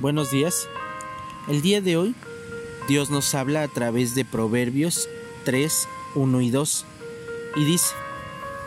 [0.00, 0.66] Buenos días.
[1.46, 2.14] El día de hoy
[2.88, 5.10] Dios nos habla a través de Proverbios
[5.44, 6.86] 3, 1 y 2
[7.56, 7.94] y dice,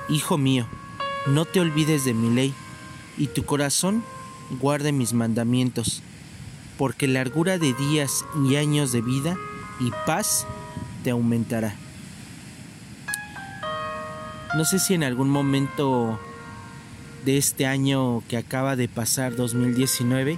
[0.09, 0.67] Hijo mío,
[1.25, 2.53] no te olvides de mi ley
[3.17, 4.03] y tu corazón
[4.61, 6.03] guarde mis mandamientos,
[6.77, 9.35] porque largura de días y años de vida
[9.79, 10.45] y paz
[11.03, 11.75] te aumentará.
[14.55, 16.19] No sé si en algún momento
[17.25, 20.37] de este año que acaba de pasar, 2019,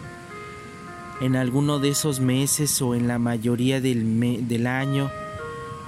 [1.21, 5.11] en alguno de esos meses o en la mayoría del, del año,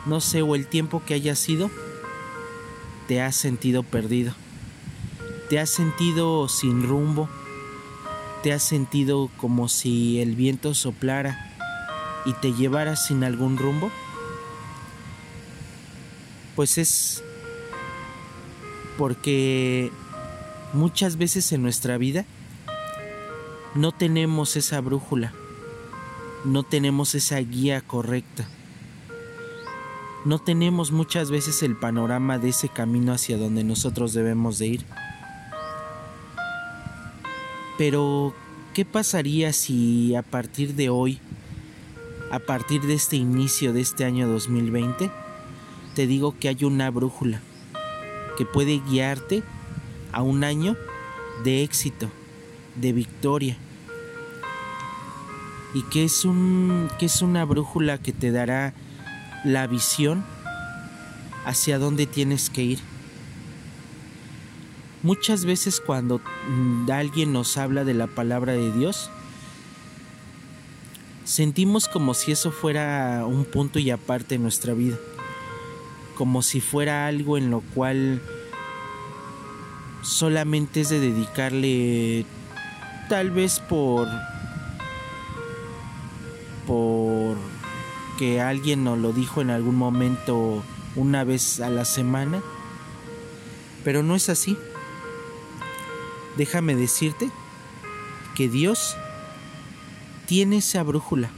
[0.05, 1.70] no sé, o el tiempo que haya sido,
[3.08, 4.34] te has sentido perdido,
[5.49, 7.30] te has sentido sin rumbo,
[8.44, 11.54] te has sentido como si el viento soplara
[12.26, 13.91] y te llevara sin algún rumbo.
[16.55, 17.23] Pues es
[18.98, 19.91] porque
[20.73, 22.26] muchas veces en nuestra vida
[23.77, 25.34] no tenemos esa brújula,
[26.44, 28.48] no tenemos esa guía correcta,
[30.26, 34.85] no tenemos muchas veces el panorama de ese camino hacia donde nosotros debemos de ir.
[37.77, 38.34] Pero,
[38.74, 41.20] ¿qué pasaría si a partir de hoy,
[42.32, 45.12] a partir de este inicio de este año 2020,
[45.94, 47.41] te digo que hay una brújula
[48.40, 49.44] que puede guiarte
[50.12, 50.76] a un año
[51.44, 52.10] de éxito,
[52.76, 53.57] de victoria.
[55.77, 58.73] Y que es un que es una brújula que te dará
[59.43, 60.25] la visión
[61.45, 62.79] hacia dónde tienes que ir.
[65.03, 66.19] Muchas veces cuando
[66.91, 69.11] alguien nos habla de la palabra de Dios,
[71.25, 74.97] sentimos como si eso fuera un punto y aparte en nuestra vida,
[76.16, 78.19] como si fuera algo en lo cual
[80.01, 82.25] solamente es de dedicarle
[83.09, 84.07] tal vez por
[88.18, 90.63] que alguien nos lo dijo en algún momento
[90.96, 92.41] una vez a la semana
[93.83, 94.57] pero no es así
[96.38, 97.29] déjame decirte
[98.35, 98.95] que Dios
[100.28, 101.29] tiene esa brújula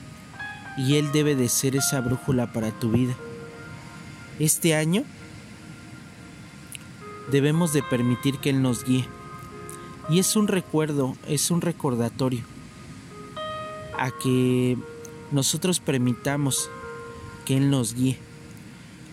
[0.77, 3.13] y Él debe de ser esa brújula para tu vida.
[4.39, 5.03] Este año
[7.31, 9.05] debemos de permitir que Él nos guíe.
[10.09, 12.41] Y es un recuerdo, es un recordatorio
[13.97, 14.77] a que
[15.31, 16.69] nosotros permitamos
[17.45, 18.17] que Él nos guíe.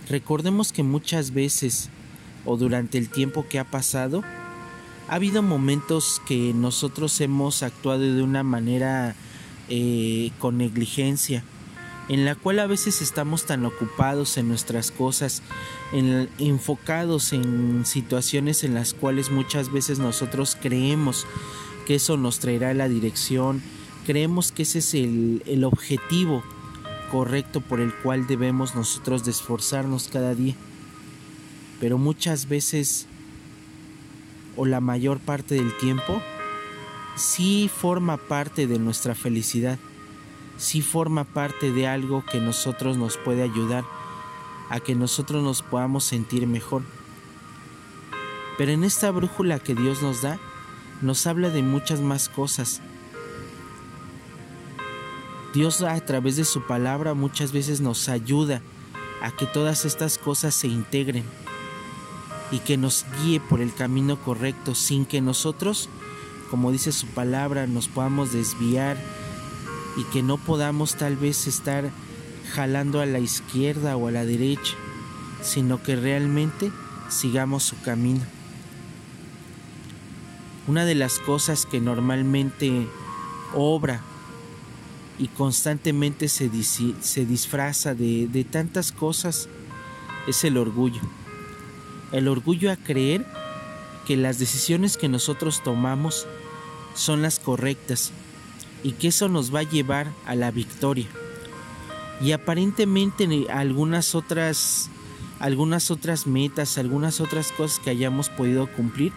[0.09, 1.91] Recordemos que muchas veces
[2.47, 4.22] o durante el tiempo que ha pasado,
[5.09, 9.15] ha habido momentos que nosotros hemos actuado de una manera
[9.69, 11.44] eh, con negligencia,
[12.09, 15.43] en la cual a veces estamos tan ocupados en nuestras cosas,
[16.38, 21.27] enfocados en situaciones en las cuales muchas veces nosotros creemos
[21.84, 23.60] que eso nos traerá la dirección,
[24.06, 26.43] creemos que ese es el, el objetivo
[27.11, 30.55] correcto por el cual debemos nosotros esforzarnos cada día.
[31.81, 33.06] Pero muchas veces
[34.56, 36.22] o la mayor parte del tiempo
[37.16, 39.78] sí forma parte de nuestra felicidad
[40.56, 43.84] si forma parte de algo que nosotros nos puede ayudar
[44.71, 46.83] a que nosotros nos podamos sentir mejor.
[48.56, 50.39] Pero en esta brújula que Dios nos da,
[51.03, 52.81] nos habla de muchas más cosas.
[55.56, 58.61] Dios a través de su palabra muchas veces nos ayuda
[59.22, 61.25] a que todas estas cosas se integren
[62.50, 65.89] y que nos guíe por el camino correcto sin que nosotros,
[66.50, 68.99] como dice su palabra, nos podamos desviar
[69.97, 71.91] y que no podamos tal vez estar
[72.53, 74.75] jalando a la izquierda o a la derecha,
[75.41, 76.71] sino que realmente
[77.09, 78.21] sigamos su camino.
[80.66, 82.87] Una de las cosas que normalmente
[83.55, 84.03] obra
[85.19, 89.49] y constantemente se, disfraza de, de tantas cosas
[90.27, 91.00] es el orgullo.
[92.12, 93.27] El orgullo a creer
[94.06, 96.27] que las decisiones que nosotros tomamos
[96.94, 98.12] son las correctas
[98.82, 101.07] y que eso nos va a llevar a la victoria.
[102.21, 104.91] Y aparentemente algunas otras
[105.39, 109.13] algunas otras metas, algunas otras cosas que hayamos podido cumplir,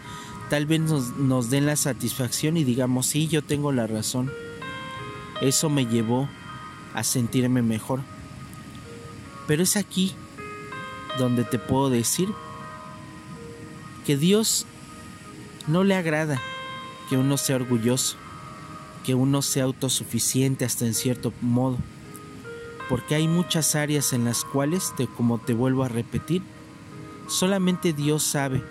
[0.49, 4.31] tal vez nos, nos den la satisfacción y digamos, sí, yo tengo la razón.
[5.41, 6.27] Eso me llevó
[6.93, 8.01] a sentirme mejor.
[9.47, 10.13] Pero es aquí
[11.17, 12.29] donde te puedo decir
[14.05, 14.65] que Dios
[15.67, 16.39] no le agrada
[17.09, 18.17] que uno sea orgulloso
[19.03, 21.77] que uno sea autosuficiente hasta en cierto modo.
[22.87, 26.41] Porque hay muchas áreas en las cuales, como te vuelvo a repetir,
[27.27, 28.63] solamente Dios sabe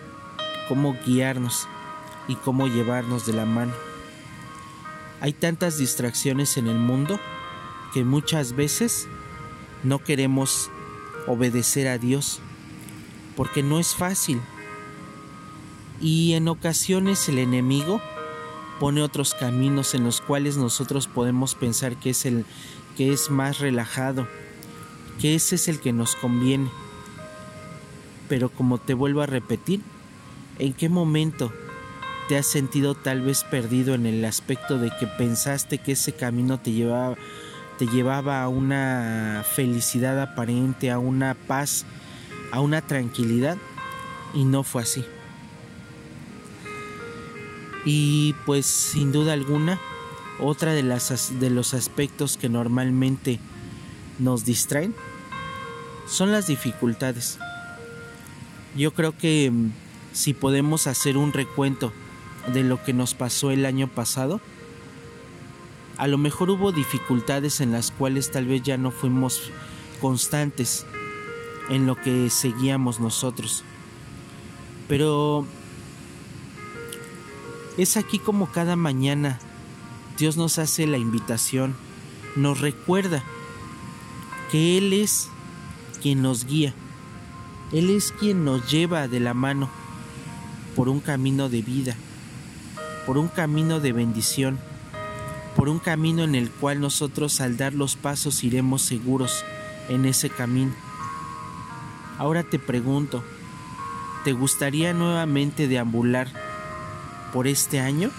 [0.68, 1.66] cómo guiarnos
[2.26, 3.87] y cómo llevarnos de la mano.
[5.20, 7.18] Hay tantas distracciones en el mundo
[7.92, 9.08] que muchas veces
[9.82, 10.70] no queremos
[11.26, 12.40] obedecer a Dios
[13.36, 14.40] porque no es fácil.
[16.00, 18.00] Y en ocasiones el enemigo
[18.78, 22.44] pone otros caminos en los cuales nosotros podemos pensar que es el
[22.96, 24.26] que es más relajado,
[25.20, 26.68] que ese es el que nos conviene.
[28.28, 29.80] Pero como te vuelvo a repetir,
[30.58, 31.52] ¿en qué momento
[32.28, 36.60] te has sentido tal vez perdido en el aspecto de que pensaste que ese camino
[36.60, 37.16] te llevaba
[37.78, 41.86] te llevaba a una felicidad aparente, a una paz,
[42.50, 43.56] a una tranquilidad
[44.34, 45.04] y no fue así.
[47.84, 49.78] Y pues sin duda alguna,
[50.40, 53.38] otra de, las, de los aspectos que normalmente
[54.18, 54.92] nos distraen
[56.08, 57.38] son las dificultades.
[58.76, 59.70] Yo creo que mm,
[60.12, 61.92] si podemos hacer un recuento
[62.52, 64.40] de lo que nos pasó el año pasado,
[65.96, 69.50] a lo mejor hubo dificultades en las cuales tal vez ya no fuimos
[70.00, 70.86] constantes
[71.68, 73.64] en lo que seguíamos nosotros.
[74.86, 75.44] Pero
[77.76, 79.38] es aquí como cada mañana
[80.18, 81.76] Dios nos hace la invitación,
[82.34, 83.22] nos recuerda
[84.50, 85.28] que Él es
[86.02, 86.74] quien nos guía,
[87.72, 89.68] Él es quien nos lleva de la mano
[90.74, 91.96] por un camino de vida,
[93.08, 94.58] por un camino de bendición,
[95.56, 99.46] por un camino en el cual nosotros al dar los pasos iremos seguros
[99.88, 100.72] en ese camino.
[102.18, 103.24] Ahora te pregunto,
[104.24, 106.28] ¿te gustaría nuevamente deambular
[107.32, 108.10] por este año?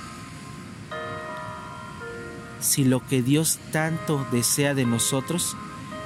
[2.60, 5.56] Si lo que Dios tanto desea de nosotros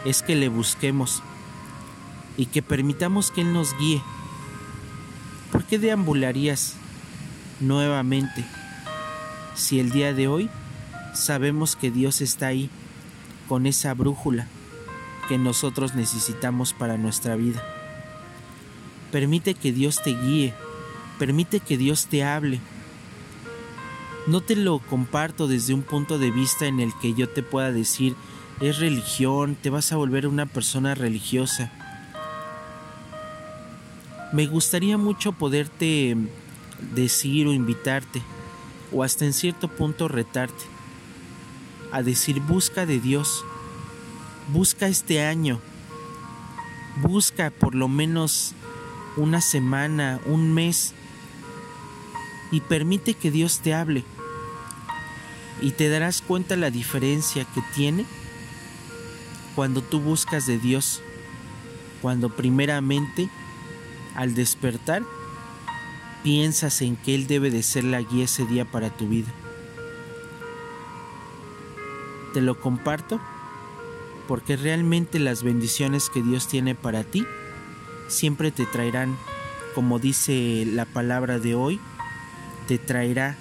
[0.03, 1.23] es que le busquemos
[2.35, 4.01] y que permitamos que Él nos guíe,
[5.53, 6.75] ¿por qué deambularías
[7.61, 8.43] nuevamente
[9.55, 10.49] si el día de hoy
[11.13, 12.69] sabemos que Dios está ahí
[13.47, 14.47] con esa brújula
[15.27, 17.63] que nosotros necesitamos para nuestra vida?
[19.11, 20.53] Permite que Dios te guíe,
[21.19, 22.59] permite que Dios te hable
[24.25, 27.71] no te lo comparto desde un punto de vista en el que yo te pueda
[27.71, 28.15] decir,
[28.61, 31.71] es religión, te vas a volver una persona religiosa.
[34.31, 36.15] Me gustaría mucho poderte
[36.95, 38.21] decir o invitarte,
[38.93, 40.63] o hasta en cierto punto retarte,
[41.91, 43.43] a decir busca de Dios,
[44.51, 45.59] busca este año,
[47.01, 48.53] busca por lo menos
[49.17, 50.93] una semana, un mes,
[52.51, 54.03] y permite que Dios te hable
[55.59, 58.05] y te darás cuenta la diferencia que tiene
[59.55, 61.01] cuando tú buscas de Dios,
[62.01, 63.29] cuando primeramente
[64.15, 65.03] al despertar
[66.23, 69.31] piensas en que Él debe de ser la guía ese día para tu vida.
[72.33, 73.19] Te lo comparto
[74.27, 77.27] porque realmente las bendiciones que Dios tiene para ti
[78.07, 79.17] siempre te traerán,
[79.75, 81.79] como dice la palabra de hoy,
[82.67, 83.35] te traerá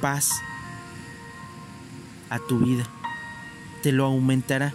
[0.00, 0.30] paz
[2.28, 2.84] a tu vida,
[3.82, 4.74] te lo aumentará.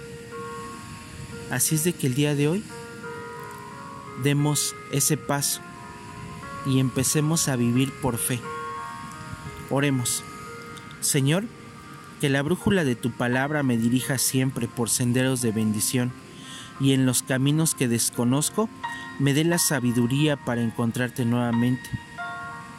[1.52, 2.64] Así es de que el día de hoy
[4.24, 5.62] demos ese paso
[6.66, 8.40] y empecemos a vivir por fe.
[9.70, 10.24] Oremos.
[11.00, 11.46] Señor,
[12.20, 16.12] que la brújula de tu palabra me dirija siempre por senderos de bendición
[16.80, 18.70] y en los caminos que desconozco
[19.20, 21.90] me dé la sabiduría para encontrarte nuevamente.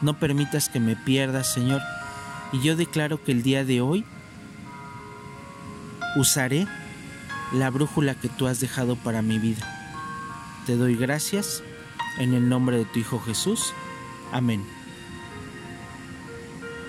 [0.01, 1.81] No permitas que me pierdas, Señor,
[2.51, 4.05] y yo declaro que el día de hoy
[6.15, 6.67] usaré
[7.53, 9.65] la brújula que tú has dejado para mi vida.
[10.65, 11.63] Te doy gracias
[12.17, 13.73] en el nombre de tu Hijo Jesús.
[14.31, 14.82] Amén.